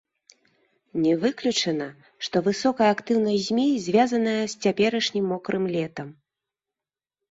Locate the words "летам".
5.79-6.07